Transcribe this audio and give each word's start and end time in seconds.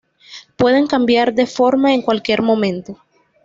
Pueden 0.57 0.87
cambiar 0.87 1.35
de 1.35 1.45
forma 1.45 1.93
en 1.93 2.01
cualquier 2.01 2.41
momento. 2.41 2.97